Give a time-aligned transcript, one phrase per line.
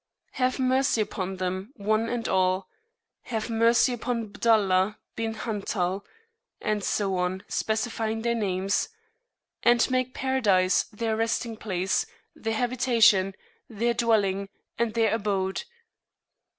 [0.31, 2.61] Have Mercy upon them, One and All!
[2.61, 2.67] [p.43]
[3.29, 6.03] Have Mercy upon bdullah bin Hantal
[6.59, 8.89] (and so on, specifying their names),
[9.61, 13.35] and make Paradise their Resting place, their Habitation,
[13.69, 15.65] their Dwelling, and their Abode!